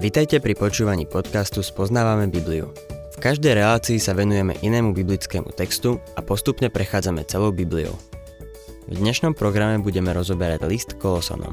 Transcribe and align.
Vitajte 0.00 0.40
pri 0.40 0.56
počúvaní 0.56 1.04
podcastu 1.04 1.60
Spoznávame 1.60 2.24
Bibliu. 2.32 2.72
V 3.12 3.16
každej 3.20 3.52
relácii 3.52 4.00
sa 4.00 4.16
venujeme 4.16 4.56
inému 4.64 4.96
biblickému 4.96 5.52
textu 5.52 6.00
a 6.16 6.24
postupne 6.24 6.72
prechádzame 6.72 7.28
celou 7.28 7.52
Bibliou. 7.52 7.92
V 8.88 8.96
dnešnom 8.96 9.36
programe 9.36 9.76
budeme 9.76 10.08
rozoberať 10.16 10.64
list 10.64 10.96
Kolosonom. 10.96 11.52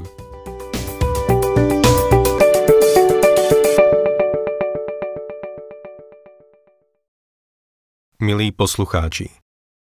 Milí 8.16 8.48
poslucháči, 8.56 9.28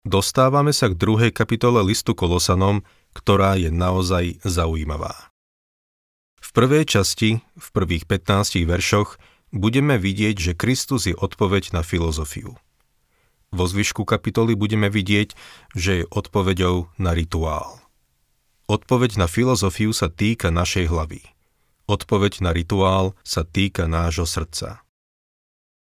dostávame 0.04 0.76
sa 0.76 0.92
k 0.92 1.00
druhej 1.00 1.32
kapitole 1.32 1.80
listu 1.88 2.12
Kolosanom, 2.12 2.84
ktorá 3.16 3.56
je 3.56 3.72
naozaj 3.72 4.44
zaujímavá. 4.44 5.29
V 6.50 6.58
prvej 6.58 6.82
časti, 6.90 7.46
v 7.46 7.68
prvých 7.78 8.10
15 8.10 8.66
veršoch, 8.66 9.22
budeme 9.54 10.02
vidieť, 10.02 10.34
že 10.34 10.58
Kristus 10.58 11.06
je 11.06 11.14
odpoveď 11.14 11.78
na 11.78 11.86
filozofiu. 11.86 12.58
Vo 13.54 13.66
zvyšku 13.70 14.02
kapitoly 14.02 14.58
budeme 14.58 14.90
vidieť, 14.90 15.38
že 15.78 16.02
je 16.02 16.10
odpoveďou 16.10 16.90
na 16.98 17.14
rituál. 17.14 17.78
Odpoveď 18.66 19.22
na 19.22 19.30
filozofiu 19.30 19.94
sa 19.94 20.10
týka 20.10 20.50
našej 20.50 20.90
hlavy. 20.90 21.22
Odpoveď 21.86 22.42
na 22.42 22.50
rituál 22.50 23.14
sa 23.22 23.46
týka 23.46 23.86
nášho 23.86 24.26
srdca. 24.26 24.82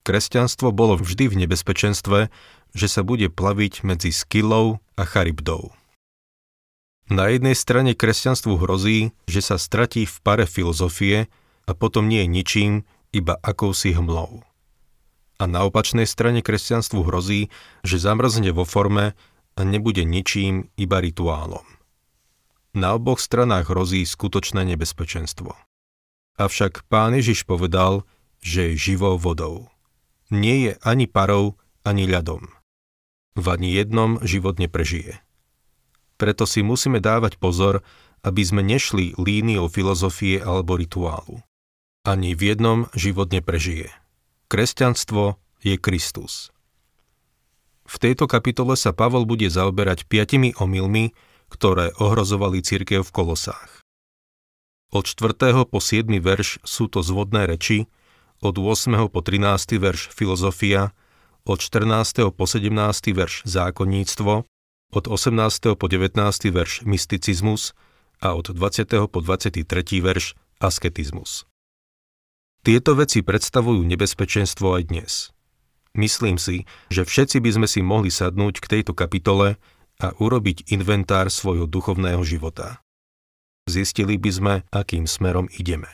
Kresťanstvo 0.05 0.69
bolo 0.69 1.01
vždy 1.01 1.33
v 1.33 1.35
nebezpečenstve, 1.49 2.29
že 2.77 2.87
sa 2.89 3.01
bude 3.01 3.25
plaviť 3.33 3.81
medzi 3.81 4.13
skylou 4.13 4.77
a 4.93 5.01
charybdou. 5.01 5.73
Na 7.11 7.27
jednej 7.27 7.55
strane 7.55 7.91
kresťanstvu 7.91 8.63
hrozí, 8.63 9.11
že 9.27 9.43
sa 9.43 9.59
stratí 9.59 10.07
v 10.07 10.15
pare 10.23 10.47
filozofie 10.47 11.27
a 11.67 11.71
potom 11.75 12.07
nie 12.07 12.23
je 12.23 12.29
ničím, 12.31 12.73
iba 13.11 13.35
akousi 13.43 13.91
hmlou. 13.91 14.43
A 15.37 15.43
na 15.43 15.67
opačnej 15.67 16.07
strane 16.07 16.39
kresťanstvu 16.39 17.03
hrozí, 17.03 17.51
že 17.83 17.99
zamrzne 17.99 18.55
vo 18.55 18.63
forme 18.63 19.19
a 19.53 19.61
nebude 19.61 20.07
ničím, 20.07 20.71
iba 20.79 21.03
rituálom. 21.03 21.65
Na 22.73 22.97
oboch 22.97 23.21
stranách 23.21 23.69
hrozí 23.69 24.01
skutočné 24.01 24.65
nebezpečenstvo. 24.73 25.53
Avšak 26.41 26.89
pán 26.89 27.13
Ježiš 27.13 27.45
povedal, 27.45 28.07
že 28.41 28.73
je 28.73 28.81
živou 28.91 29.21
vodou. 29.21 29.69
Nie 30.33 30.57
je 30.57 30.71
ani 30.81 31.05
parou, 31.05 31.61
ani 31.85 32.09
ľadom. 32.09 32.49
V 33.37 33.45
ani 33.45 33.77
jednom 33.77 34.17
život 34.25 34.57
neprežije. 34.57 35.21
Preto 36.23 36.47
si 36.47 36.63
musíme 36.63 37.03
dávať 37.03 37.35
pozor, 37.35 37.83
aby 38.23 38.39
sme 38.47 38.63
nešli 38.63 39.11
líniou 39.19 39.67
filozofie 39.67 40.39
alebo 40.39 40.79
rituálu. 40.79 41.43
Ani 42.07 42.31
v 42.31 42.55
jednom 42.55 42.87
život 42.95 43.27
neprežije. 43.35 43.91
Kresťanstvo 44.47 45.35
je 45.59 45.75
Kristus. 45.75 46.55
V 47.83 47.99
tejto 47.99 48.31
kapitole 48.31 48.79
sa 48.79 48.95
Pavol 48.95 49.27
bude 49.27 49.51
zaoberať 49.51 50.07
piatimi 50.07 50.55
omylmi, 50.55 51.11
ktoré 51.51 51.91
ohrozovali 51.99 52.63
církev 52.63 53.03
v 53.03 53.11
Kolosách. 53.11 53.83
Od 54.95 55.03
4. 55.03 55.67
po 55.67 55.83
7. 55.83 56.07
verš 56.23 56.63
sú 56.63 56.87
to 56.87 57.03
zvodné 57.03 57.51
reči, 57.51 57.91
od 58.39 58.55
8. 58.55 59.11
po 59.11 59.19
13. 59.19 59.75
verš 59.75 60.07
filozofia, 60.15 60.95
od 61.43 61.59
14. 61.59 62.31
po 62.31 62.47
17. 62.47 62.71
verš 63.11 63.43
zákonníctvo, 63.43 64.47
od 64.93 65.09
18. 65.09 65.73
po 65.73 65.85
19. 65.89 66.21
verš 66.53 66.85
mysticizmus 66.85 67.73
a 68.21 68.37
od 68.37 68.53
20. 68.53 69.09
po 69.09 69.19
23. 69.25 69.65
verš 69.99 70.37
asketizmus. 70.61 71.49
Tieto 72.63 72.95
veci 72.95 73.25
predstavujú 73.25 73.83
nebezpečenstvo 73.83 74.79
aj 74.79 74.83
dnes. 74.87 75.11
Myslím 75.97 76.39
si, 76.39 76.63
že 76.93 77.03
všetci 77.03 77.41
by 77.41 77.49
sme 77.59 77.67
si 77.67 77.81
mohli 77.83 78.13
sadnúť 78.13 78.63
k 78.63 78.69
tejto 78.79 78.93
kapitole 78.95 79.59
a 79.99 80.07
urobiť 80.15 80.71
inventár 80.71 81.27
svojho 81.27 81.67
duchovného 81.67 82.21
života. 82.23 82.79
Zistili 83.67 84.15
by 84.15 84.31
sme, 84.31 84.53
akým 84.71 85.09
smerom 85.09 85.49
ideme. 85.57 85.89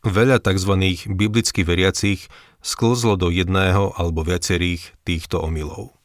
Veľa 0.00 0.40
tzv. 0.40 0.72
biblicky 1.12 1.60
veriacich 1.60 2.32
sklzlo 2.64 3.20
do 3.20 3.28
jedného 3.28 3.92
alebo 4.00 4.24
viacerých 4.24 4.96
týchto 5.04 5.44
omylov. 5.44 5.99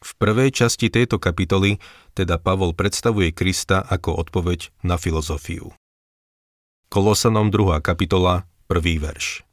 V 0.00 0.16
prvej 0.16 0.48
časti 0.48 0.88
tejto 0.88 1.20
kapitoly 1.20 1.76
teda 2.16 2.40
Pavol 2.40 2.72
predstavuje 2.72 3.36
Krista 3.36 3.84
ako 3.84 4.16
odpoveď 4.24 4.72
na 4.80 4.96
filozofiu. 4.96 5.76
Kolosanom 6.88 7.52
2. 7.52 7.84
kapitola, 7.84 8.48
1. 8.72 8.80
verš. 8.96 9.44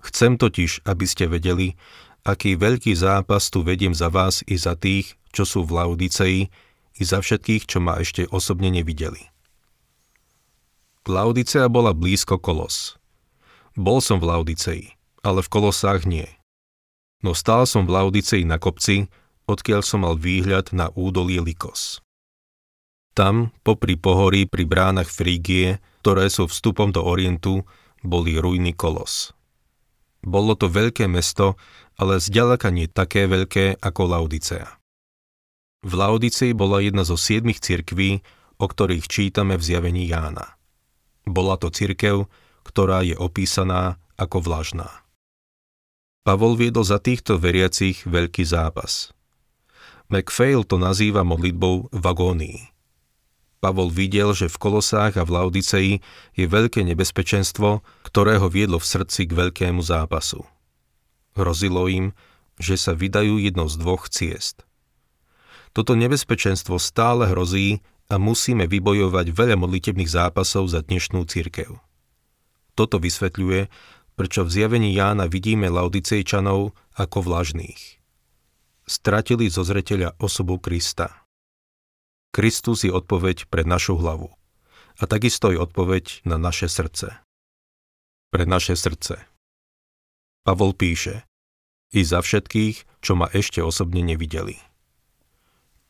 Chcem 0.00 0.40
totiž, 0.40 0.88
aby 0.88 1.04
ste 1.04 1.28
vedeli, 1.28 1.76
aký 2.24 2.56
veľký 2.56 2.96
zápas 2.96 3.52
tu 3.52 3.60
vediem 3.60 3.92
za 3.92 4.08
vás 4.08 4.40
i 4.48 4.56
za 4.56 4.80
tých, 4.80 5.16
čo 5.30 5.44
sú 5.44 5.68
v 5.68 5.76
Laudicei, 5.76 6.48
i 6.96 7.02
za 7.02 7.20
všetkých, 7.20 7.68
čo 7.68 7.84
ma 7.84 8.00
ešte 8.00 8.24
osobne 8.32 8.72
nevideli. 8.72 9.28
Laudicea 11.04 11.68
bola 11.68 11.92
blízko 11.92 12.40
Kolos. 12.40 12.96
Bol 13.76 14.00
som 14.00 14.22
v 14.22 14.32
Laudicei, 14.32 14.96
ale 15.20 15.44
v 15.44 15.52
Kolosách 15.52 16.08
nie. 16.08 16.24
No 17.20 17.36
stál 17.36 17.68
som 17.68 17.84
v 17.84 17.92
Laudicei 17.92 18.46
na 18.48 18.56
kopci, 18.56 19.12
odkiaľ 19.44 19.80
som 19.84 20.04
mal 20.04 20.16
výhľad 20.16 20.72
na 20.72 20.88
údolie 20.92 21.40
Likos. 21.40 22.00
Tam, 23.14 23.54
popri 23.62 23.94
pohorí 23.94 24.50
pri 24.50 24.66
bránach 24.66 25.06
Frígie, 25.06 25.78
ktoré 26.02 26.26
sú 26.26 26.50
vstupom 26.50 26.90
do 26.90 27.06
Orientu, 27.06 27.62
boli 28.02 28.36
ruiny 28.36 28.74
Kolos. 28.74 29.32
Bolo 30.24 30.56
to 30.58 30.66
veľké 30.66 31.06
mesto, 31.06 31.54
ale 31.94 32.18
zďaleka 32.18 32.72
nie 32.74 32.90
také 32.90 33.30
veľké 33.30 33.78
ako 33.78 34.02
Laodicea. 34.18 34.80
V 35.84 35.92
Laodicei 35.94 36.56
bola 36.56 36.80
jedna 36.80 37.04
zo 37.04 37.14
siedmých 37.14 37.60
cirkví, 37.60 38.24
o 38.56 38.66
ktorých 38.66 39.04
čítame 39.04 39.60
v 39.60 39.62
zjavení 39.62 40.08
Jána. 40.08 40.56
Bola 41.28 41.60
to 41.60 41.68
cirkev, 41.68 42.26
ktorá 42.64 43.04
je 43.04 43.14
opísaná 43.14 44.00
ako 44.16 44.40
vlažná. 44.40 45.04
Pavol 46.24 46.56
viedol 46.56 46.88
za 46.88 46.96
týchto 46.96 47.36
veriacich 47.36 48.08
veľký 48.08 48.48
zápas. 48.48 49.12
McPhail 50.12 50.68
to 50.68 50.76
nazýva 50.76 51.24
modlitbou 51.24 51.88
v 51.88 52.04
agónii. 52.04 52.58
Pavol 53.64 53.88
videl, 53.88 54.36
že 54.36 54.52
v 54.52 54.60
Kolosách 54.60 55.16
a 55.16 55.24
v 55.24 55.40
Laodicei 55.40 55.90
je 56.36 56.44
veľké 56.44 56.84
nebezpečenstvo, 56.84 57.80
ktoré 58.04 58.36
ho 58.36 58.52
viedlo 58.52 58.76
v 58.76 58.84
srdci 58.84 59.24
k 59.24 59.32
veľkému 59.32 59.80
zápasu. 59.80 60.44
Hrozilo 61.32 61.88
im, 61.88 62.12
že 62.60 62.76
sa 62.76 62.92
vydajú 62.92 63.40
jednou 63.40 63.64
z 63.64 63.80
dvoch 63.80 64.12
ciest. 64.12 64.68
Toto 65.72 65.96
nebezpečenstvo 65.96 66.76
stále 66.76 67.32
hrozí 67.32 67.80
a 68.12 68.20
musíme 68.20 68.68
vybojovať 68.68 69.32
veľa 69.32 69.56
modlitebných 69.56 70.12
zápasov 70.12 70.68
za 70.68 70.84
dnešnú 70.84 71.24
církev. 71.24 71.80
Toto 72.76 73.00
vysvetľuje, 73.00 73.72
prečo 74.12 74.44
v 74.44 74.52
zjavení 74.52 74.92
Jána 74.92 75.24
vidíme 75.24 75.72
Laodicejčanov 75.72 76.76
ako 77.00 77.18
vlažných 77.24 78.03
stratili 78.84 79.48
zo 79.48 79.64
zreteľa 79.64 80.16
osobu 80.20 80.60
Krista. 80.60 81.24
Kristus 82.34 82.84
je 82.84 82.92
odpoveď 82.92 83.48
pre 83.48 83.62
našu 83.62 83.96
hlavu 84.00 84.32
a 85.00 85.02
takisto 85.04 85.50
je 85.50 85.58
odpoveď 85.58 86.22
na 86.28 86.38
naše 86.38 86.70
srdce. 86.70 87.18
Pre 88.30 88.44
naše 88.46 88.74
srdce. 88.74 89.22
Pavol 90.44 90.74
píše, 90.76 91.24
i 91.94 92.02
za 92.02 92.20
všetkých, 92.20 93.00
čo 93.00 93.14
ma 93.14 93.30
ešte 93.30 93.62
osobne 93.62 94.02
nevideli. 94.02 94.58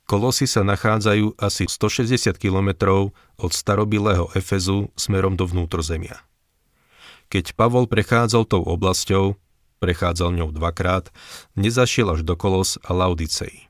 Kolosy 0.05 0.45
sa 0.45 0.61
nachádzajú 0.61 1.41
asi 1.41 1.65
160 1.65 2.37
kilometrov 2.37 3.17
od 3.41 3.51
starobilého 3.57 4.29
Efezu 4.37 4.93
smerom 5.01 5.33
do 5.33 5.49
vnútrozemia. 5.49 6.21
Keď 7.33 7.57
Pavol 7.57 7.89
prechádzal 7.89 8.45
tou 8.45 8.61
oblasťou, 8.61 9.41
prechádzal 9.85 10.33
ňou 10.33 10.49
dvakrát, 10.57 11.13
nezašiel 11.61 12.17
až 12.17 12.25
do 12.25 12.33
Kolos 12.41 12.81
a 12.81 12.97
Laudicej. 12.97 13.69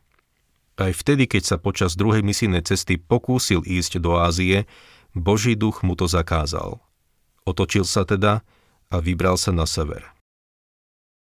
Aj 0.79 0.95
vtedy, 0.95 1.27
keď 1.27 1.43
sa 1.43 1.57
počas 1.59 1.99
druhej 1.99 2.23
misijnej 2.23 2.63
cesty 2.63 2.95
pokúsil 2.95 3.67
ísť 3.67 3.99
do 3.99 4.15
Ázie, 4.23 4.71
Boží 5.11 5.59
duch 5.59 5.83
mu 5.83 5.99
to 5.99 6.07
zakázal. 6.07 6.79
Otočil 7.43 7.83
sa 7.83 8.07
teda 8.07 8.47
a 8.91 8.97
vybral 9.03 9.35
sa 9.35 9.51
na 9.51 9.67
sever. 9.67 10.07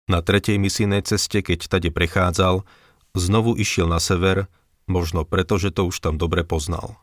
Na 0.06 0.22
tretej 0.22 0.62
misijnej 0.62 1.02
ceste, 1.02 1.42
keď 1.42 1.66
tade 1.66 1.90
prechádzal, 1.90 2.62
znovu 3.18 3.58
išiel 3.58 3.90
na 3.90 3.98
sever, 3.98 4.46
možno 4.86 5.26
preto, 5.26 5.58
že 5.58 5.74
to 5.74 5.90
už 5.90 5.98
tam 5.98 6.18
dobre 6.18 6.46
poznal. 6.46 6.98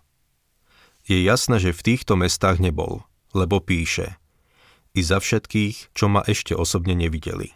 Je 1.08 1.20
jasné, 1.20 1.60
že 1.60 1.76
v 1.76 1.96
týchto 1.96 2.16
mestách 2.16 2.62
nebol, 2.64 3.04
lebo 3.36 3.60
píše 3.60 4.22
i 4.92 5.02
za 5.02 5.24
všetkých, 5.24 5.96
čo 5.96 6.12
ma 6.12 6.20
ešte 6.28 6.52
osobne 6.52 6.96
nevideli. 6.96 7.56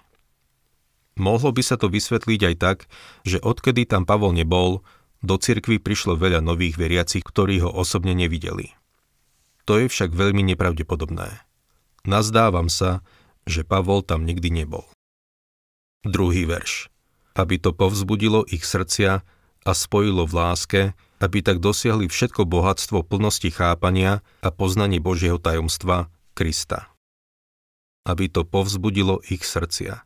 Mohlo 1.15 1.55
by 1.55 1.63
sa 1.63 1.79
to 1.79 1.87
vysvetliť 1.87 2.41
aj 2.43 2.55
tak, 2.59 2.77
že 3.23 3.39
odkedy 3.39 3.87
tam 3.87 4.03
Pavol 4.03 4.35
nebol, 4.35 4.83
do 5.23 5.39
cirkvy 5.39 5.81
prišlo 5.81 6.19
veľa 6.19 6.43
nových 6.43 6.77
veriacich, 6.77 7.25
ktorí 7.25 7.63
ho 7.63 7.71
osobne 7.71 8.13
nevideli. 8.13 8.75
To 9.65 9.81
je 9.81 9.89
však 9.89 10.13
veľmi 10.13 10.45
nepravdepodobné. 10.53 11.41
Nazdávam 12.05 12.69
sa, 12.69 13.01
že 13.49 13.65
Pavol 13.65 14.05
tam 14.05 14.27
nikdy 14.27 14.53
nebol. 14.53 14.85
Druhý 16.05 16.45
verš. 16.45 16.93
Aby 17.33 17.57
to 17.57 17.73
povzbudilo 17.73 18.45
ich 18.45 18.61
srdcia 18.61 19.25
a 19.65 19.71
spojilo 19.73 20.29
v 20.29 20.33
láske, 20.37 20.81
aby 21.17 21.41
tak 21.41 21.57
dosiahli 21.57 22.05
všetko 22.05 22.45
bohatstvo 22.45 23.01
plnosti 23.01 23.49
chápania 23.49 24.21
a 24.45 24.53
poznanie 24.53 25.01
Božieho 25.01 25.41
tajomstva 25.41 26.13
Krista. 26.37 26.93
Aby 28.05 28.29
to 28.29 28.45
povzbudilo 28.45 29.25
ich 29.25 29.41
srdcia. 29.41 30.05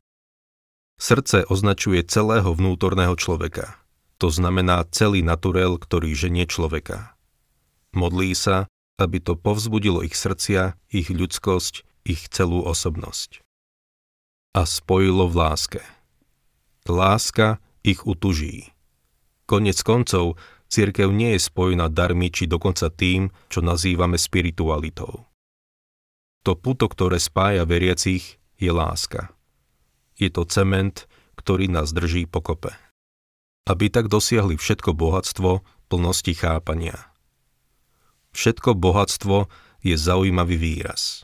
Srdce 0.99 1.47
označuje 1.47 2.03
celého 2.03 2.51
vnútorného 2.51 3.15
človeka. 3.15 3.79
To 4.19 4.27
znamená 4.27 4.83
celý 4.91 5.23
naturel, 5.23 5.79
ktorý 5.79 6.11
ženie 6.11 6.43
človeka. 6.43 7.15
Modlí 7.95 8.35
sa, 8.35 8.67
aby 8.99 9.23
to 9.23 9.39
povzbudilo 9.39 10.03
ich 10.03 10.11
srdcia, 10.11 10.75
ich 10.91 11.07
ľudskosť, 11.07 11.87
ich 12.03 12.27
celú 12.27 12.67
osobnosť. 12.67 13.39
A 14.59 14.67
spojilo 14.67 15.31
v 15.31 15.35
láske. 15.39 15.81
Láska 16.83 17.63
ich 17.79 18.03
utuží. 18.03 18.75
Konec 19.47 19.79
koncov, 19.87 20.35
církev 20.67 21.15
nie 21.15 21.39
je 21.39 21.47
spojená 21.47 21.87
darmi 21.87 22.27
či 22.27 22.43
dokonca 22.43 22.91
tým, 22.91 23.31
čo 23.47 23.63
nazývame 23.63 24.19
spiritualitou. 24.19 25.23
To 26.43 26.51
puto, 26.59 26.91
ktoré 26.91 27.23
spája 27.23 27.63
veriacich, 27.63 28.35
je 28.59 28.71
láska. 28.73 29.31
Je 30.19 30.29
to 30.29 30.43
cement, 30.45 31.07
ktorý 31.39 31.71
nás 31.71 31.95
drží 31.95 32.27
pokope. 32.27 32.75
Aby 33.65 33.87
tak 33.87 34.11
dosiahli 34.11 34.59
všetko 34.59 34.91
bohatstvo 34.93 35.63
plnosti 35.87 36.33
chápania. 36.35 37.09
Všetko 38.35 38.75
bohatstvo 38.75 39.47
je 39.81 39.95
zaujímavý 39.95 40.59
výraz. 40.59 41.23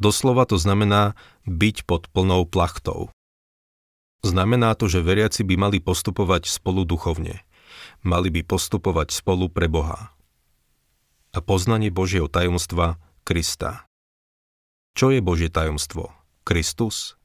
Doslova 0.00 0.48
to 0.48 0.56
znamená 0.56 1.18
byť 1.44 1.84
pod 1.84 2.08
plnou 2.14 2.48
plachtou. 2.48 3.12
Znamená 4.24 4.72
to, 4.78 4.88
že 4.88 5.04
veriaci 5.04 5.44
by 5.44 5.54
mali 5.58 5.78
postupovať 5.82 6.48
spolu 6.48 6.88
duchovne– 6.88 7.42
mali 8.02 8.28
by 8.32 8.42
postupovať 8.44 9.12
spolu 9.14 9.48
pre 9.52 9.68
Boha. 9.68 10.12
A 11.30 11.38
poznanie 11.38 11.94
Božieho 11.94 12.26
tajomstva 12.26 12.98
Krista. 13.22 13.86
Čo 14.98 15.14
je 15.14 15.22
Božie 15.22 15.46
tajomstvo? 15.46 16.10
Kristus? 16.42 17.19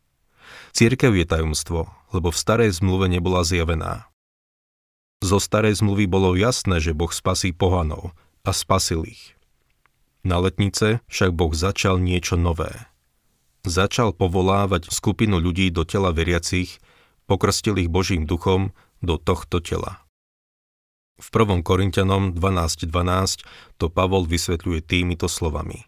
Církev 0.75 1.15
je 1.15 1.25
tajomstvo, 1.25 1.88
lebo 2.12 2.30
v 2.30 2.38
starej 2.38 2.77
zmluve 2.80 3.07
nebola 3.07 3.45
zjavená. 3.45 4.09
Zo 5.24 5.39
starej 5.39 5.80
zmluvy 5.80 6.06
bolo 6.06 6.36
jasné, 6.36 6.77
že 6.83 6.94
Boh 6.94 7.09
spasí 7.09 7.56
pohanov 7.56 8.13
a 8.45 8.51
spasil 8.51 9.07
ich. 9.07 9.33
Na 10.25 10.42
letnice 10.42 11.06
však 11.09 11.31
Boh 11.33 11.53
začal 11.53 12.01
niečo 12.01 12.38
nové. 12.38 12.74
Začal 13.65 14.13
povolávať 14.13 14.94
skupinu 14.94 15.42
ľudí 15.42 15.74
do 15.74 15.86
tela 15.86 16.13
veriacich, 16.13 16.77
pokrstil 17.25 17.81
ich 17.81 17.89
Božím 17.89 18.30
duchom 18.30 18.74
do 19.01 19.18
tohto 19.18 19.57
tela. 19.62 20.06
V 21.15 21.27
1. 21.31 21.63
Korintianom 21.63 22.36
12.12 22.36 22.92
12 22.92 23.80
to 23.80 23.88
Pavol 23.88 24.27
vysvetľuje 24.27 24.83
týmito 24.83 25.31
slovami. 25.31 25.88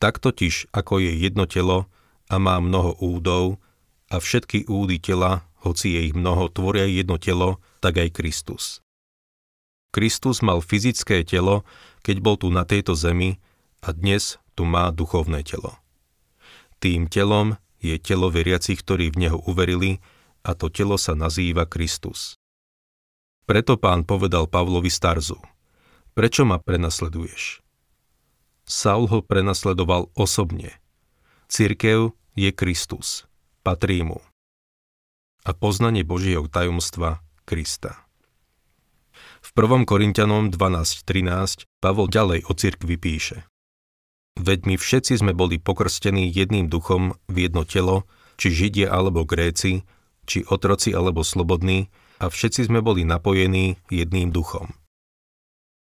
Tak 0.00 0.18
totiž, 0.18 0.72
ako 0.72 0.98
je 0.98 1.12
jedno 1.12 1.44
telo 1.44 1.86
a 2.34 2.42
má 2.42 2.58
mnoho 2.58 2.98
údov 2.98 3.62
a 4.10 4.18
všetky 4.18 4.66
údy 4.66 4.98
tela, 4.98 5.46
hoci 5.62 5.94
je 5.94 6.10
ich 6.10 6.14
mnoho, 6.18 6.50
tvoria 6.50 6.90
jedno 6.90 7.14
telo, 7.22 7.62
tak 7.78 8.02
aj 8.02 8.10
Kristus. 8.10 8.82
Kristus 9.94 10.42
mal 10.42 10.58
fyzické 10.58 11.22
telo, 11.22 11.62
keď 12.02 12.16
bol 12.18 12.34
tu 12.34 12.50
na 12.50 12.66
tejto 12.66 12.98
zemi 12.98 13.38
a 13.86 13.94
dnes 13.94 14.42
tu 14.58 14.66
má 14.66 14.90
duchovné 14.90 15.46
telo. 15.46 15.78
Tým 16.82 17.06
telom 17.06 17.54
je 17.78 17.94
telo 18.02 18.34
veriacich, 18.34 18.82
ktorí 18.82 19.14
v 19.14 19.28
Neho 19.28 19.38
uverili 19.46 20.02
a 20.42 20.58
to 20.58 20.66
telo 20.74 20.98
sa 20.98 21.14
nazýva 21.14 21.70
Kristus. 21.70 22.34
Preto 23.46 23.78
pán 23.78 24.02
povedal 24.02 24.50
Pavlovi 24.50 24.90
Starzu, 24.90 25.38
prečo 26.16 26.42
ma 26.42 26.58
prenasleduješ? 26.58 27.62
Saul 28.64 29.06
ho 29.12 29.20
prenasledoval 29.20 30.10
osobne. 30.16 30.80
Cirkev 31.46 32.16
je 32.34 32.50
Kristus, 32.50 33.30
patrí 33.62 34.02
mu. 34.02 34.18
A 35.46 35.54
poznanie 35.54 36.02
Božieho 36.02 36.50
tajomstva 36.50 37.22
Krista. 37.46 38.04
V 39.44 39.50
1. 39.54 39.86
Korintianom 39.86 40.50
12.13 40.50 41.70
Pavol 41.78 42.10
ďalej 42.10 42.50
o 42.50 42.52
cirkvi 42.58 42.96
píše. 42.98 43.46
Veď 44.34 44.66
my 44.66 44.74
všetci 44.74 45.22
sme 45.22 45.30
boli 45.30 45.62
pokrstení 45.62 46.26
jedným 46.26 46.66
duchom 46.66 47.14
v 47.30 47.46
jedno 47.46 47.62
telo, 47.62 48.10
či 48.34 48.50
Židia 48.50 48.90
alebo 48.90 49.22
Gréci, 49.22 49.86
či 50.26 50.42
otroci 50.42 50.90
alebo 50.90 51.22
slobodní, 51.22 51.86
a 52.18 52.26
všetci 52.26 52.66
sme 52.66 52.82
boli 52.82 53.06
napojení 53.06 53.78
jedným 53.92 54.34
duchom. 54.34 54.74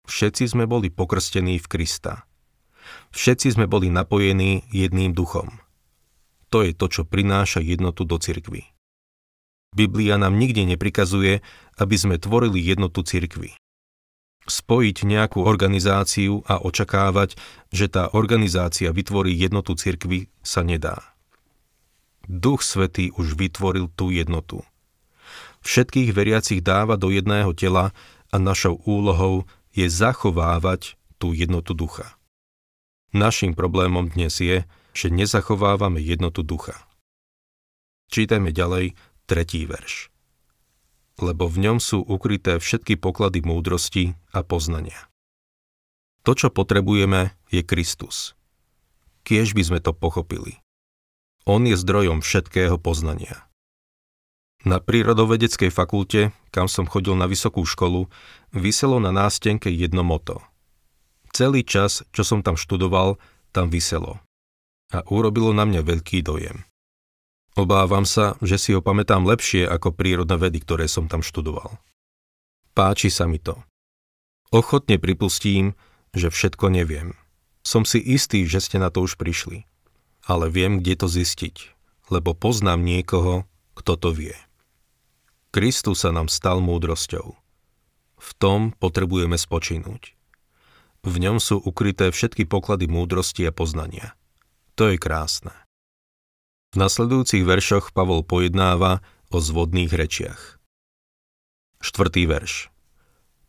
Všetci 0.04 0.44
sme 0.52 0.68
boli 0.68 0.92
pokrstení 0.92 1.56
v 1.56 1.66
Krista. 1.70 2.28
Všetci 3.16 3.56
sme 3.56 3.64
boli 3.64 3.88
napojení 3.88 4.68
jedným 4.68 5.16
duchom. 5.16 5.63
To 6.54 6.62
je 6.62 6.70
to, 6.70 6.86
čo 6.86 7.02
prináša 7.02 7.58
jednotu 7.58 8.06
do 8.06 8.14
cirkvy. 8.22 8.70
Biblia 9.74 10.14
nám 10.14 10.38
nikde 10.38 10.62
neprikazuje, 10.62 11.42
aby 11.82 11.96
sme 11.98 12.22
tvorili 12.22 12.62
jednotu 12.62 13.02
cirkvy. 13.02 13.58
Spojiť 14.46 15.02
nejakú 15.02 15.42
organizáciu 15.42 16.46
a 16.46 16.62
očakávať, 16.62 17.34
že 17.74 17.90
tá 17.90 18.14
organizácia 18.14 18.94
vytvorí 18.94 19.34
jednotu 19.34 19.74
cirkvy, 19.74 20.30
sa 20.46 20.62
nedá. 20.62 21.02
Duch 22.30 22.62
Svetý 22.62 23.10
už 23.18 23.34
vytvoril 23.34 23.90
tú 23.90 24.14
jednotu– 24.14 24.62
Všetkých 25.64 26.12
veriacich 26.12 26.60
dáva 26.60 27.00
do 27.00 27.08
jedného 27.08 27.56
tela 27.56 27.96
a 28.28 28.36
našou 28.36 28.84
úlohou 28.84 29.48
je 29.72 29.88
zachovávať 29.88 31.00
tú 31.16 31.32
jednotu 31.32 31.72
ducha. 31.72 32.20
Naším 33.16 33.56
problémom 33.56 34.12
dnes 34.12 34.36
je, 34.44 34.68
že 34.94 35.10
nezachovávame 35.10 35.98
jednotu 35.98 36.46
ducha. 36.46 36.78
Čítajme 38.14 38.54
ďalej 38.54 38.94
tretí 39.26 39.66
verš. 39.66 40.14
Lebo 41.18 41.46
v 41.50 41.66
ňom 41.68 41.78
sú 41.82 42.02
ukryté 42.02 42.58
všetky 42.58 42.98
poklady 42.98 43.42
múdrosti 43.42 44.14
a 44.30 44.46
poznania. 44.46 45.10
To, 46.24 46.32
čo 46.32 46.48
potrebujeme, 46.48 47.36
je 47.52 47.60
Kristus. 47.60 48.32
Kiež 49.28 49.52
by 49.52 49.62
sme 49.62 49.80
to 49.84 49.92
pochopili. 49.92 50.64
On 51.44 51.60
je 51.68 51.76
zdrojom 51.76 52.24
všetkého 52.24 52.80
poznania. 52.80 53.44
Na 54.64 54.80
prírodovedeckej 54.80 55.68
fakulte, 55.68 56.32
kam 56.48 56.72
som 56.72 56.88
chodil 56.88 57.12
na 57.12 57.28
vysokú 57.28 57.68
školu, 57.68 58.08
vyselo 58.48 58.96
na 58.96 59.12
nástenke 59.12 59.68
jedno 59.68 60.00
moto. 60.00 60.40
Celý 61.36 61.60
čas, 61.68 62.00
čo 62.16 62.24
som 62.24 62.40
tam 62.40 62.56
študoval, 62.56 63.20
tam 63.52 63.68
vyselo. 63.68 64.23
A 64.92 65.00
urobilo 65.08 65.54
na 65.56 65.64
mňa 65.64 65.80
veľký 65.80 66.20
dojem. 66.20 66.66
Obávam 67.54 68.02
sa, 68.02 68.34
že 68.42 68.58
si 68.58 68.74
ho 68.74 68.82
pamätám 68.82 69.22
lepšie 69.22 69.62
ako 69.64 69.94
prírodné 69.94 70.34
vedy, 70.34 70.58
ktoré 70.58 70.90
som 70.90 71.06
tam 71.06 71.22
študoval. 71.22 71.78
Páči 72.74 73.14
sa 73.14 73.30
mi 73.30 73.38
to. 73.38 73.62
Ochotne 74.50 74.98
pripustím, 74.98 75.78
že 76.10 76.34
všetko 76.34 76.74
neviem. 76.74 77.14
Som 77.62 77.86
si 77.86 78.02
istý, 78.02 78.42
že 78.44 78.58
ste 78.58 78.82
na 78.82 78.90
to 78.90 79.06
už 79.06 79.14
prišli. 79.14 79.70
Ale 80.26 80.50
viem, 80.50 80.82
kde 80.82 80.98
to 80.98 81.06
zistiť, 81.06 81.70
lebo 82.10 82.34
poznám 82.34 82.82
niekoho, 82.82 83.46
kto 83.78 83.94
to 83.94 84.10
vie. 84.10 84.36
Kristus 85.54 86.02
sa 86.02 86.10
nám 86.10 86.26
stal 86.26 86.58
múdrosťou. 86.58 87.38
V 88.18 88.30
tom 88.42 88.74
potrebujeme 88.74 89.38
spočinúť. 89.38 90.18
V 91.06 91.14
ňom 91.20 91.38
sú 91.38 91.60
ukryté 91.60 92.10
všetky 92.10 92.48
poklady 92.48 92.90
múdrosti 92.90 93.46
a 93.46 93.52
poznania. 93.54 94.18
To 94.74 94.90
je 94.90 94.98
krásne. 94.98 95.54
V 96.74 96.82
nasledujúcich 96.82 97.46
veršoch 97.46 97.94
Pavol 97.94 98.26
pojednáva 98.26 99.06
o 99.30 99.38
zvodných 99.38 99.94
rečiach. 99.94 100.58
Štvrtý 101.78 102.26
verš. 102.26 102.74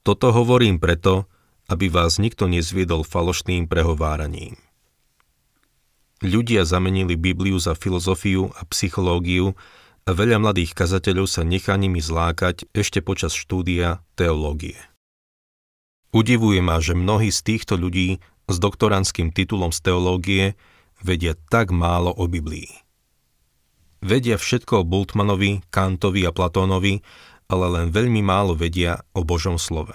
Toto 0.06 0.30
hovorím 0.30 0.78
preto, 0.78 1.26
aby 1.66 1.90
vás 1.90 2.22
nikto 2.22 2.46
nezviedol 2.46 3.02
falošným 3.02 3.66
prehováraním. 3.66 4.54
Ľudia 6.22 6.62
zamenili 6.62 7.18
Bibliu 7.18 7.58
za 7.58 7.74
filozofiu 7.74 8.54
a 8.54 8.62
psychológiu 8.70 9.58
a 10.06 10.14
veľa 10.14 10.38
mladých 10.38 10.78
kazateľov 10.78 11.26
sa 11.26 11.42
nechá 11.42 11.74
nimi 11.74 11.98
zlákať 12.06 12.70
ešte 12.78 13.02
počas 13.02 13.34
štúdia 13.34 14.06
teológie. 14.14 14.78
Udivuje 16.14 16.62
ma, 16.62 16.78
že 16.78 16.94
mnohí 16.94 17.34
z 17.34 17.42
týchto 17.42 17.76
ľudí 17.76 18.22
s 18.46 18.56
doktorantským 18.62 19.34
titulom 19.34 19.74
z 19.74 19.80
teológie 19.82 20.46
vedia 21.06 21.38
tak 21.54 21.70
málo 21.70 22.10
o 22.10 22.26
Biblii. 22.26 22.66
Vedia 24.02 24.42
všetko 24.42 24.82
o 24.82 24.88
Bultmanovi, 24.88 25.62
Kantovi 25.70 26.26
a 26.26 26.34
Platónovi, 26.34 27.06
ale 27.46 27.66
len 27.70 27.94
veľmi 27.94 28.26
málo 28.26 28.58
vedia 28.58 29.06
o 29.14 29.22
Božom 29.22 29.62
slove. 29.62 29.94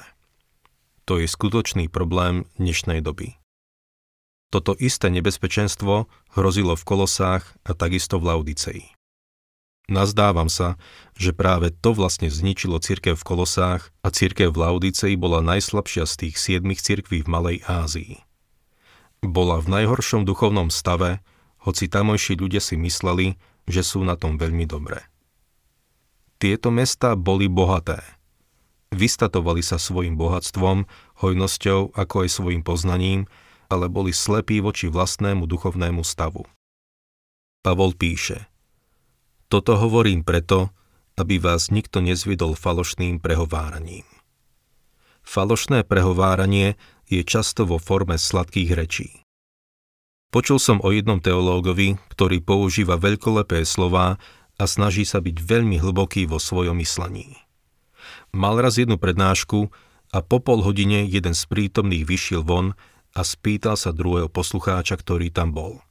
To 1.11 1.19
je 1.19 1.27
skutočný 1.27 1.91
problém 1.91 2.47
dnešnej 2.55 3.03
doby. 3.03 3.35
Toto 4.51 4.75
isté 4.79 5.11
nebezpečenstvo 5.11 6.11
hrozilo 6.35 6.75
v 6.75 6.87
Kolosách 6.87 7.55
a 7.67 7.75
takisto 7.75 8.19
v 8.19 8.35
Laudicei. 8.35 8.83
Nazdávam 9.91 10.47
sa, 10.47 10.79
že 11.19 11.35
práve 11.35 11.75
to 11.75 11.91
vlastne 11.91 12.31
zničilo 12.31 12.79
cirkev 12.79 13.19
v 13.19 13.27
Kolosách 13.27 13.91
a 14.07 14.09
cirkev 14.15 14.55
v 14.55 14.63
Laudicei 14.63 15.19
bola 15.19 15.43
najslabšia 15.43 16.07
z 16.07 16.15
tých 16.27 16.35
siedmých 16.39 16.79
cirkví 16.79 17.27
v 17.27 17.31
Malej 17.31 17.59
Ázii. 17.67 18.30
Bola 19.21 19.61
v 19.61 19.81
najhoršom 19.81 20.25
duchovnom 20.25 20.73
stave, 20.73 21.21
hoci 21.61 21.93
tamojší 21.93 22.41
ľudia 22.41 22.61
si 22.61 22.81
mysleli, 22.81 23.37
že 23.69 23.85
sú 23.85 24.01
na 24.05 24.17
tom 24.17 24.41
veľmi 24.41 24.65
dobré. 24.65 25.05
Tieto 26.41 26.73
mesta 26.73 27.15
boli 27.15 27.53
bohaté. 27.53 28.01
Vystatovali 28.91 29.61
sa 29.61 29.77
svojim 29.77 30.17
bohatstvom, 30.17 30.89
hojnosťou, 31.21 31.95
ako 31.95 32.15
aj 32.25 32.29
svojim 32.33 32.63
poznaním, 32.65 33.29
ale 33.69 33.87
boli 33.87 34.11
slepí 34.11 34.59
voči 34.59 34.91
vlastnému 34.91 35.45
duchovnému 35.47 36.03
stavu. 36.03 36.49
Pavol 37.61 37.93
píše– 37.93 38.45
toto 39.51 39.75
hovorím 39.75 40.23
preto, 40.23 40.71
aby 41.19 41.43
vás 41.43 41.75
nikto 41.75 41.99
nezviedol 41.99 42.55
falošným 42.55 43.19
prehováraním. 43.19 44.07
Falošné 45.27 45.83
prehováranie 45.83 46.79
je 47.11 47.27
často 47.27 47.67
vo 47.67 47.83
forme 47.83 48.15
sladkých 48.15 48.71
rečí. 48.73 49.11
Počul 50.31 50.63
som 50.63 50.79
o 50.79 50.95
jednom 50.95 51.19
teológovi, 51.19 51.99
ktorý 52.15 52.39
používa 52.39 52.95
veľkolepé 52.95 53.67
slová 53.67 54.23
a 54.55 54.65
snaží 54.71 55.03
sa 55.03 55.19
byť 55.19 55.37
veľmi 55.43 55.83
hlboký 55.83 56.31
vo 56.31 56.39
svojom 56.39 56.79
myslení. 56.79 57.35
Mal 58.31 58.55
raz 58.63 58.79
jednu 58.79 58.95
prednášku 58.95 59.75
a 60.15 60.19
po 60.23 60.39
pol 60.39 60.63
hodine 60.63 61.03
jeden 61.03 61.35
z 61.35 61.43
prítomných 61.51 62.07
vyšiel 62.07 62.47
von 62.47 62.79
a 63.11 63.27
spýtal 63.27 63.75
sa 63.75 63.91
druhého 63.91 64.31
poslucháča, 64.31 64.95
ktorý 64.95 65.35
tam 65.35 65.51
bol. 65.51 65.83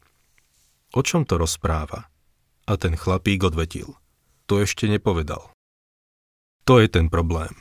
O 0.96 1.02
čom 1.04 1.28
to 1.28 1.36
rozpráva? 1.36 2.08
A 2.64 2.80
ten 2.80 2.96
chlapík 2.96 3.44
odvetil. 3.44 4.00
To 4.48 4.64
ešte 4.64 4.88
nepovedal. 4.88 5.52
To 6.64 6.80
je 6.80 6.88
ten 6.88 7.12
problém. 7.12 7.52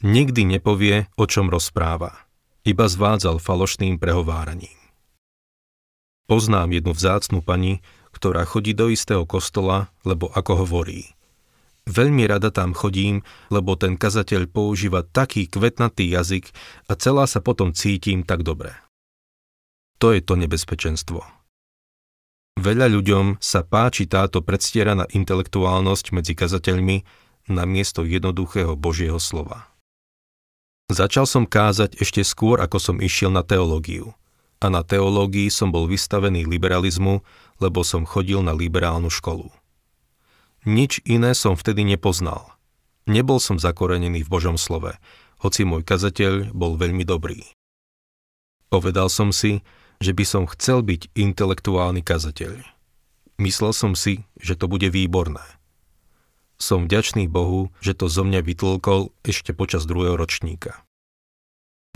Nikdy 0.00 0.48
nepovie, 0.48 1.12
o 1.20 1.28
čom 1.28 1.52
rozpráva. 1.52 2.29
Iba 2.70 2.86
zvádzal 2.86 3.42
falošným 3.42 3.98
prehováraním. 3.98 4.78
Poznám 6.30 6.70
jednu 6.70 6.94
vzácnu 6.94 7.42
pani, 7.42 7.82
ktorá 8.14 8.46
chodí 8.46 8.78
do 8.78 8.86
istého 8.86 9.26
kostola, 9.26 9.90
lebo 10.06 10.30
ako 10.30 10.62
hovorí. 10.62 11.18
Veľmi 11.90 12.30
rada 12.30 12.54
tam 12.54 12.70
chodím, 12.70 13.26
lebo 13.50 13.74
ten 13.74 13.98
kazateľ 13.98 14.46
používa 14.46 15.02
taký 15.02 15.50
kvetnatý 15.50 16.14
jazyk 16.14 16.54
a 16.86 16.94
celá 16.94 17.26
sa 17.26 17.42
potom 17.42 17.74
cítim 17.74 18.22
tak 18.22 18.46
dobre. 18.46 18.70
To 19.98 20.14
je 20.14 20.22
to 20.22 20.38
nebezpečenstvo. 20.38 21.26
Veľa 22.54 22.86
ľuďom 22.86 23.42
sa 23.42 23.66
páči 23.66 24.06
táto 24.06 24.46
predstieraná 24.46 25.10
intelektuálnosť 25.10 26.14
medzi 26.14 26.38
kazateľmi 26.38 27.02
na 27.50 27.66
miesto 27.66 28.06
jednoduchého 28.06 28.78
Božieho 28.78 29.18
slova. 29.18 29.66
Začal 30.90 31.22
som 31.22 31.46
kázať 31.46 32.02
ešte 32.02 32.26
skôr, 32.26 32.58
ako 32.58 32.82
som 32.82 32.96
išiel 32.98 33.30
na 33.30 33.46
teológiu. 33.46 34.10
A 34.58 34.66
na 34.66 34.82
teológii 34.82 35.46
som 35.46 35.70
bol 35.70 35.86
vystavený 35.86 36.42
liberalizmu, 36.50 37.22
lebo 37.62 37.86
som 37.86 38.02
chodil 38.02 38.42
na 38.42 38.50
liberálnu 38.50 39.06
školu. 39.06 39.54
Nič 40.66 40.98
iné 41.06 41.30
som 41.38 41.54
vtedy 41.54 41.86
nepoznal. 41.86 42.58
Nebol 43.06 43.38
som 43.38 43.56
zakorenený 43.56 44.26
v 44.26 44.32
Božom 44.34 44.58
slove, 44.58 44.98
hoci 45.38 45.62
môj 45.62 45.86
kazateľ 45.86 46.50
bol 46.50 46.74
veľmi 46.74 47.06
dobrý. 47.06 47.46
Povedal 48.66 49.06
som 49.06 49.30
si, 49.30 49.62
že 50.02 50.10
by 50.10 50.24
som 50.26 50.50
chcel 50.50 50.82
byť 50.82 51.14
intelektuálny 51.14 52.02
kazateľ. 52.02 52.66
Myslel 53.38 53.72
som 53.72 53.94
si, 53.94 54.26
že 54.42 54.58
to 54.58 54.66
bude 54.66 54.90
výborné. 54.90 55.59
Som 56.60 56.84
vďačný 56.84 57.24
Bohu, 57.24 57.72
že 57.80 57.96
to 57.96 58.12
zo 58.12 58.20
mňa 58.20 58.44
vytlkol 58.44 59.16
ešte 59.24 59.56
počas 59.56 59.88
druhého 59.88 60.20
ročníka. 60.20 60.84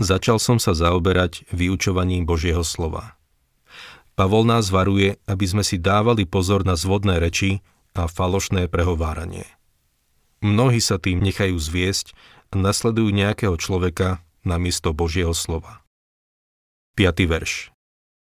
Začal 0.01 0.41
som 0.41 0.57
sa 0.57 0.73
zaoberať 0.73 1.45
vyučovaním 1.53 2.25
Božieho 2.25 2.65
slova. 2.65 3.15
Pavol 4.17 4.43
nás 4.43 4.73
varuje, 4.73 5.21
aby 5.29 5.45
sme 5.45 5.63
si 5.63 5.77
dávali 5.77 6.25
pozor 6.25 6.65
na 6.65 6.73
zvodné 6.73 7.21
reči 7.21 7.61
a 7.95 8.09
falošné 8.09 8.67
prehováranie. 8.67 9.47
Mnohí 10.43 10.83
sa 10.83 10.99
tým 10.99 11.23
nechajú 11.23 11.55
zviesť 11.55 12.11
a 12.51 12.59
nasledujú 12.59 13.13
nejakého 13.13 13.55
človeka 13.55 14.19
namiesto 14.43 14.91
Božieho 14.91 15.31
slova. 15.31 15.85
5. 16.99 17.27
verš 17.27 17.75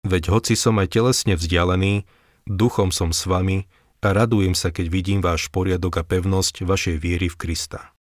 Veď 0.04 0.32
hoci 0.32 0.56
som 0.60 0.80
aj 0.80 1.00
telesne 1.00 1.36
vzdialený, 1.40 2.04
duchom 2.44 2.92
som 2.92 3.16
s 3.16 3.24
vami 3.24 3.68
a 4.04 4.12
radujem 4.12 4.52
sa, 4.52 4.68
keď 4.76 4.92
vidím 4.92 5.20
váš 5.24 5.48
poriadok 5.48 5.98
a 5.98 6.04
pevnosť 6.04 6.68
vašej 6.68 7.00
viery 7.00 7.32
v 7.32 7.40
Krista. 7.40 7.96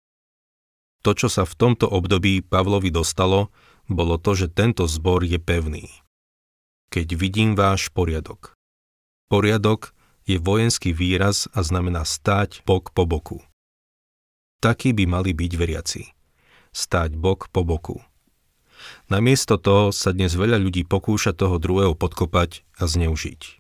To, 1.04 1.12
čo 1.12 1.28
sa 1.28 1.44
v 1.44 1.54
tomto 1.60 1.92
období 1.92 2.40
Pavlovi 2.40 2.88
dostalo, 2.88 3.52
bolo 3.92 4.16
to, 4.16 4.32
že 4.32 4.48
tento 4.48 4.88
zbor 4.88 5.28
je 5.28 5.36
pevný. 5.36 5.92
Keď 6.88 7.08
vidím 7.20 7.52
váš 7.54 7.92
poriadok. 7.92 8.56
Poriadok 9.28 9.92
je 10.24 10.40
vojenský 10.40 10.96
výraz 10.96 11.52
a 11.52 11.62
znamená 11.68 12.08
stáť 12.08 12.64
bok 12.64 12.96
po 12.96 13.04
boku. 13.04 13.44
Takí 14.64 14.96
by 14.96 15.04
mali 15.08 15.32
byť 15.36 15.52
veriaci. 15.56 16.04
Stáť 16.72 17.16
bok 17.20 17.52
po 17.52 17.68
boku. 17.68 18.00
Namiesto 19.12 19.60
toho 19.60 19.92
sa 19.92 20.16
dnes 20.16 20.36
veľa 20.36 20.60
ľudí 20.60 20.88
pokúša 20.88 21.36
toho 21.36 21.60
druhého 21.60 21.96
podkopať 21.96 22.64
a 22.80 22.88
zneužiť. 22.88 23.59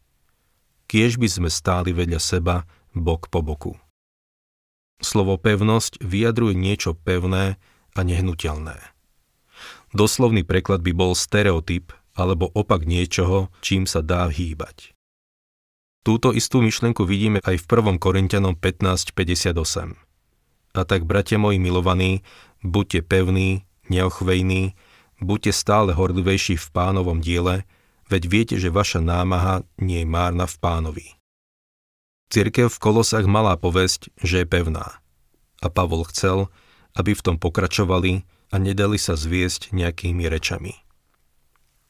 Kiež 0.89 1.22
by 1.22 1.29
sme 1.29 1.50
stáli 1.53 1.93
vedľa 1.93 2.17
seba, 2.17 2.65
bok 2.98 3.29
po 3.29 3.46
boku. 3.46 3.77
Slovo 5.00 5.38
pevnosť 5.38 6.01
vyjadruje 6.01 6.58
niečo 6.58 6.98
pevné 6.98 7.62
a 7.93 8.00
nehnuteľné. 8.01 8.75
Doslovný 9.93 10.41
preklad 10.43 10.81
by 10.81 10.91
bol 10.91 11.13
stereotyp 11.13 11.93
alebo 12.17 12.50
opak 12.51 12.84
niečoho, 12.84 13.53
čím 13.62 13.86
sa 13.86 14.01
dá 14.01 14.27
hýbať. 14.27 14.98
Túto 16.03 16.34
istú 16.34 16.60
myšlenku 16.60 17.05
vidíme 17.05 17.39
aj 17.46 17.62
v 17.62 17.65
1. 17.69 18.01
Korintianom 18.01 18.58
15.58. 18.58 19.93
A 20.74 20.81
tak, 20.84 21.05
bratia 21.05 21.38
moji 21.38 21.62
milovaní, 21.62 22.25
buďte 22.65 23.05
pevní, 23.05 23.63
neochvejní, 23.88 24.74
Buďte 25.19 25.51
stále 25.51 25.91
horlivejší 25.91 26.55
v 26.55 26.67
pánovom 26.72 27.19
diele, 27.19 27.67
veď 28.10 28.24
viete, 28.25 28.56
že 28.58 28.74
vaša 28.74 29.00
námaha 29.00 29.63
nie 29.78 30.04
je 30.04 30.10
márna 30.10 30.50
v 30.50 30.56
pánovi. 30.58 31.08
Cirkev 32.30 32.70
v 32.74 32.82
Kolosách 32.82 33.25
malá 33.25 33.58
povesť, 33.58 34.13
že 34.22 34.44
je 34.44 34.48
pevná. 34.50 35.01
A 35.62 35.68
Pavol 35.70 36.06
chcel, 36.10 36.50
aby 36.94 37.13
v 37.13 37.25
tom 37.25 37.36
pokračovali 37.38 38.25
a 38.50 38.56
nedali 38.58 38.98
sa 38.98 39.13
zviesť 39.13 39.74
nejakými 39.74 40.25
rečami. 40.30 40.74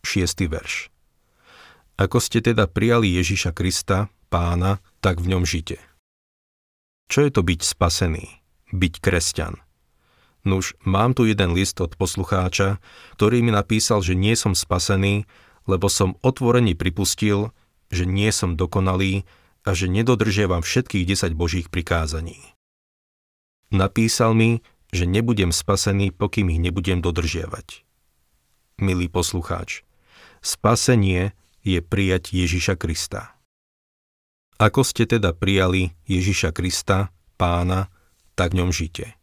6. 0.04 0.48
verš 0.48 0.92
Ako 2.00 2.24
ste 2.24 2.40
teda 2.40 2.68
prijali 2.72 3.12
Ježiša 3.20 3.52
Krista, 3.52 4.08
pána, 4.32 4.80
tak 5.04 5.20
v 5.20 5.36
ňom 5.36 5.44
žite. 5.44 5.80
Čo 7.12 7.26
je 7.28 7.32
to 7.36 7.42
byť 7.44 7.60
spasený, 7.64 8.44
byť 8.72 8.94
kresťan– 9.02 9.60
Nuž, 10.48 10.80
mám 10.88 11.12
tu 11.12 11.28
jeden 11.28 11.52
list 11.52 11.76
od 11.84 12.00
poslucháča, 12.00 12.80
ktorý 13.20 13.44
mi 13.44 13.52
napísal, 13.52 14.00
že 14.00 14.16
nie 14.16 14.40
som 14.40 14.56
spasený, 14.56 15.28
lebo 15.70 15.86
som 15.86 16.18
otvorene 16.26 16.74
pripustil, 16.74 17.54
že 17.94 18.10
nie 18.10 18.34
som 18.34 18.58
dokonalý 18.58 19.30
a 19.62 19.78
že 19.78 19.86
nedodržiavam 19.86 20.66
všetkých 20.66 21.06
10 21.06 21.38
božích 21.38 21.68
prikázaní. 21.70 22.42
Napísal 23.70 24.34
mi, 24.34 24.66
že 24.90 25.06
nebudem 25.06 25.54
spasený, 25.54 26.10
pokým 26.10 26.50
ich 26.50 26.58
nebudem 26.58 27.06
dodržiavať. 27.06 27.86
Milý 28.82 29.06
poslucháč, 29.06 29.86
spasenie 30.42 31.38
je 31.62 31.78
prijať 31.86 32.34
Ježiša 32.34 32.74
Krista. 32.82 33.38
Ako 34.58 34.82
ste 34.82 35.06
teda 35.06 35.38
prijali 35.38 35.94
Ježiša 36.10 36.52
Krista, 36.52 37.14
pána, 37.38 37.94
tak 38.34 38.58
v 38.58 38.66
ňom 38.66 38.72
žite. 38.74 39.16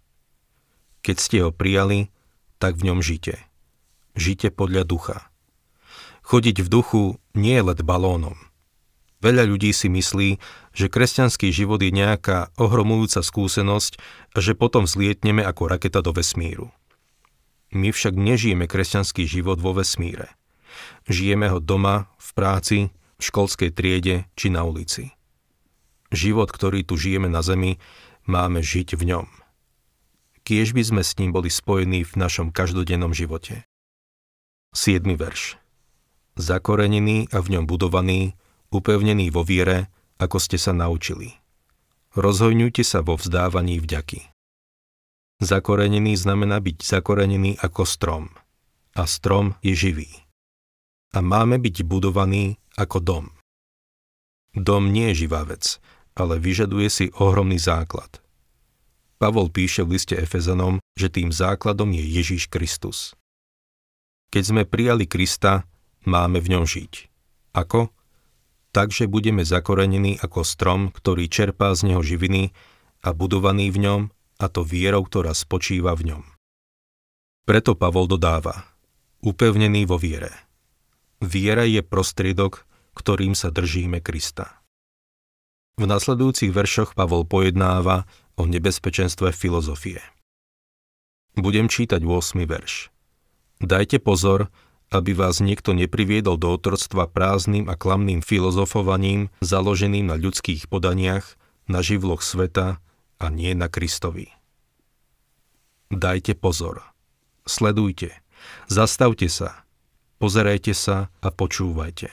Keď 1.03 1.17
ste 1.19 1.37
ho 1.43 1.51
prijali, 1.51 2.09
tak 2.57 2.79
v 2.79 2.93
ňom 2.93 3.01
žite. 3.05 3.43
Žite 4.17 4.49
podľa 4.55 4.89
ducha. 4.89 5.29
Chodiť 6.27 6.67
v 6.67 6.69
duchu 6.69 7.03
nie 7.39 7.55
je 7.55 7.63
let 7.63 7.87
balónom. 7.87 8.35
Veľa 9.23 9.47
ľudí 9.47 9.71
si 9.71 9.87
myslí, 9.87 10.43
že 10.75 10.91
kresťanský 10.91 11.55
život 11.55 11.79
je 11.79 11.95
nejaká 11.95 12.51
ohromujúca 12.59 13.23
skúsenosť 13.23 14.03
a 14.35 14.39
že 14.43 14.59
potom 14.59 14.91
zlietneme 14.91 15.47
ako 15.47 15.71
raketa 15.71 16.03
do 16.03 16.11
vesmíru. 16.11 16.75
My 17.71 17.95
však 17.95 18.19
nežijeme 18.19 18.67
kresťanský 18.67 19.23
život 19.23 19.63
vo 19.63 19.71
vesmíre. 19.71 20.35
Žijeme 21.07 21.47
ho 21.47 21.63
doma, 21.63 22.11
v 22.19 22.31
práci, 22.35 22.79
v 23.17 23.23
školskej 23.23 23.71
triede 23.71 24.27
či 24.35 24.51
na 24.51 24.67
ulici. 24.67 25.15
Život, 26.11 26.51
ktorý 26.51 26.83
tu 26.83 26.99
žijeme 26.99 27.31
na 27.31 27.47
zemi, 27.47 27.79
máme 28.27 28.67
žiť 28.67 28.99
v 28.99 29.05
ňom 29.15 29.27
kiež 30.47 30.79
by 30.79 30.83
sme 30.87 31.03
s 31.03 31.19
ním 31.19 31.35
boli 31.35 31.51
spojení 31.51 32.07
v 32.07 32.15
našom 32.15 32.55
každodennom 32.55 33.11
živote. 33.11 33.67
7. 34.71 35.03
verš 35.19 35.66
zakorenený 36.37 37.33
a 37.33 37.41
v 37.41 37.59
ňom 37.59 37.65
budovaný, 37.65 38.37
upevnený 38.71 39.33
vo 39.33 39.43
viere, 39.43 39.89
ako 40.17 40.37
ste 40.41 40.57
sa 40.57 40.73
naučili. 40.77 41.37
Rozhojňujte 42.17 42.81
sa 42.85 43.05
vo 43.05 43.21
vzdávaní 43.21 43.77
vďaky. 43.81 44.25
Zakorenený 45.37 46.17
znamená 46.17 46.65
byť 46.65 46.81
zakorenený 46.81 47.61
ako 47.61 47.85
strom. 47.85 48.25
A 48.97 49.05
strom 49.05 49.53
je 49.61 49.77
živý. 49.77 50.09
A 51.13 51.21
máme 51.21 51.61
byť 51.61 51.85
budovaný 51.85 52.57
ako 52.81 52.99
dom. 53.05 53.27
Dom 54.57 54.89
nie 54.89 55.13
je 55.13 55.29
živá 55.29 55.45
vec, 55.45 55.77
ale 56.17 56.41
vyžaduje 56.41 56.89
si 56.89 57.07
ohromný 57.21 57.61
základ. 57.61 58.25
Pavol 59.21 59.53
píše 59.53 59.85
v 59.85 60.01
liste 60.01 60.17
Efezanom, 60.17 60.81
že 60.97 61.13
tým 61.13 61.29
základom 61.29 61.93
je 61.93 62.05
Ježíš 62.05 62.49
Kristus. 62.49 63.13
Keď 64.33 64.43
sme 64.45 64.63
prijali 64.65 65.05
Krista, 65.05 65.69
máme 66.07 66.39
v 66.41 66.57
ňom 66.57 66.65
žiť. 66.65 67.11
Ako? 67.53 67.91
Takže 68.71 69.11
budeme 69.11 69.43
zakorenení 69.43 70.21
ako 70.23 70.47
strom, 70.47 70.95
ktorý 70.95 71.27
čerpá 71.27 71.73
z 71.75 71.93
neho 71.93 72.03
živiny 72.05 72.55
a 73.03 73.13
budovaný 73.13 73.73
v 73.73 73.79
ňom, 73.83 74.01
a 74.37 74.47
to 74.53 74.63
vierou, 74.63 75.05
ktorá 75.05 75.33
spočíva 75.33 75.97
v 75.97 76.15
ňom. 76.15 76.23
Preto 77.49 77.79
Pavol 77.79 78.11
dodáva, 78.11 78.69
upevnený 79.25 79.89
vo 79.89 79.97
viere. 79.97 80.35
Viera 81.25 81.65
je 81.65 81.81
prostriedok, 81.81 82.69
ktorým 82.93 83.33
sa 83.33 83.49
držíme 83.49 84.05
Krista. 84.05 84.61
V 85.77 85.85
nasledujúcich 85.85 86.53
veršoch 86.53 86.97
Pavol 86.97 87.25
pojednáva 87.29 88.09
o 88.37 88.45
nebezpečenstve 88.45 89.33
filozofie. 89.33 90.01
Budem 91.37 91.69
čítať 91.69 92.01
8. 92.01 92.45
verš. 92.49 92.89
Dajte 93.61 94.01
pozor, 94.01 94.49
aby 94.91 95.13
vás 95.19 95.43
niekto 95.43 95.75
nepriviedol 95.75 96.39
do 96.39 96.55
otroctva 96.55 97.11
prázdnym 97.11 97.67
a 97.67 97.75
klamným 97.75 98.23
filozofovaním 98.23 99.35
založeným 99.43 100.07
na 100.07 100.17
ľudských 100.19 100.71
podaniach, 100.71 101.35
na 101.67 101.83
živloch 101.83 102.23
sveta 102.23 102.79
a 103.19 103.27
nie 103.33 103.53
na 103.59 103.67
Kristovi. 103.67 104.31
Dajte 105.91 106.35
pozor. 106.39 106.83
Sledujte. 107.47 108.15
Zastavte 108.67 109.31
sa. 109.31 109.67
Pozerajte 110.19 110.75
sa 110.75 111.11
a 111.23 111.29
počúvajte. 111.31 112.11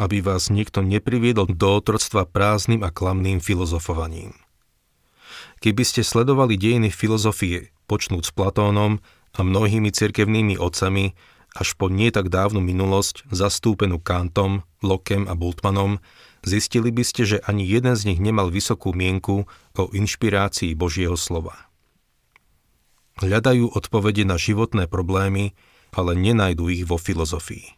Aby 0.00 0.24
vás 0.24 0.48
niekto 0.48 0.80
nepriviedol 0.80 1.50
do 1.50 1.68
otroctva 1.76 2.24
prázdnym 2.24 2.82
a 2.82 2.90
klamným 2.90 3.38
filozofovaním. 3.38 4.32
Keby 5.60 5.84
ste 5.84 6.00
sledovali 6.00 6.56
dejiny 6.56 6.88
filozofie, 6.88 7.68
počnúť 7.84 8.24
s 8.24 8.32
Platónom 8.32 9.04
a 9.36 9.40
mnohými 9.44 9.92
cirkevnými 9.92 10.56
otcami, 10.56 11.12
až 11.54 11.74
po 11.74 11.90
nie 11.90 12.14
tak 12.14 12.30
dávnu 12.30 12.62
minulosť, 12.62 13.26
zastúpenú 13.30 13.98
Kantom, 13.98 14.62
Lokem 14.80 15.26
a 15.26 15.34
Bultmanom, 15.34 15.98
zistili 16.46 16.94
by 16.94 17.02
ste, 17.02 17.22
že 17.26 17.38
ani 17.44 17.66
jeden 17.66 17.98
z 17.98 18.14
nich 18.14 18.20
nemal 18.22 18.48
vysokú 18.48 18.94
mienku 18.94 19.50
o 19.74 19.84
inšpirácii 19.90 20.72
Božieho 20.78 21.18
slova. 21.18 21.68
Hľadajú 23.20 23.76
odpovede 23.76 24.24
na 24.24 24.40
životné 24.40 24.88
problémy, 24.88 25.52
ale 25.92 26.16
nenajdu 26.16 26.70
ich 26.72 26.86
vo 26.86 26.96
filozofii. 26.96 27.76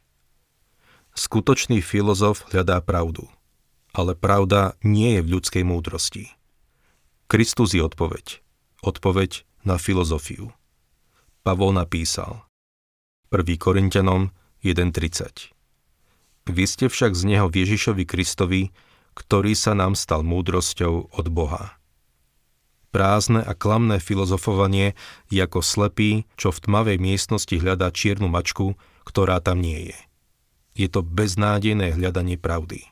Skutočný 1.17 1.83
filozof 1.83 2.47
hľadá 2.52 2.79
pravdu, 2.85 3.26
ale 3.93 4.14
pravda 4.14 4.76
nie 4.85 5.19
je 5.19 5.21
v 5.25 5.31
ľudskej 5.38 5.64
múdrosti. 5.67 6.31
Kristus 7.26 7.73
je 7.73 7.83
odpoveď. 7.83 8.45
Odpoveď 8.85 9.49
na 9.64 9.81
filozofiu. 9.81 10.52
Pavol 11.43 11.75
napísal– 11.75 12.45
1. 13.33 13.49
Korintianom 13.57 14.29
1.30. 14.61 15.57
Vy 16.53 16.65
ste 16.69 16.93
však 16.93 17.17
z 17.17 17.23
neho 17.25 17.49
Ježišovi 17.49 18.05
Kristovi, 18.05 18.77
ktorý 19.17 19.57
sa 19.57 19.73
nám 19.73 19.97
stal 19.97 20.21
múdrosťou 20.21 21.16
od 21.16 21.27
Boha. 21.33 21.81
Prázdne 22.92 23.40
a 23.40 23.57
klamné 23.57 24.05
filozofovanie 24.05 24.92
je 25.33 25.40
ako 25.40 25.64
slepý, 25.64 26.29
čo 26.37 26.53
v 26.53 26.61
tmavej 26.61 27.01
miestnosti 27.01 27.57
hľadá 27.57 27.88
čiernu 27.88 28.29
mačku, 28.29 28.77
ktorá 29.09 29.40
tam 29.40 29.64
nie 29.64 29.97
je. 29.97 29.99
Je 30.77 30.92
to 30.92 31.01
beznádejné 31.01 31.97
hľadanie 31.97 32.37
pravdy. 32.37 32.85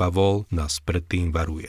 Pavol 0.00 0.48
nás 0.48 0.80
predtým 0.80 1.28
varuje. 1.28 1.68